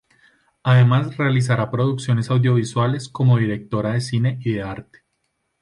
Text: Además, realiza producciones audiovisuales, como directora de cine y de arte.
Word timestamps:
Además, 0.63 1.15
realiza 1.17 1.69
producciones 1.69 2.31
audiovisuales, 2.31 3.07
como 3.07 3.37
directora 3.37 3.91
de 3.93 4.01
cine 4.01 4.39
y 4.43 4.53
de 4.53 4.63
arte. 4.63 5.03